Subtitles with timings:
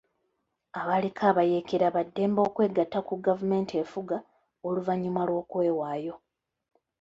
[0.79, 4.17] Abaaliko abayeekera baddembe okwegatta ku gavumenti efuga
[4.67, 6.15] oluvannyuma lw'okwewaayo.